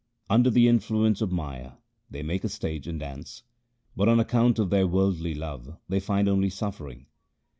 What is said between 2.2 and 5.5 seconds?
make a stage and dance, but, on account of their worldly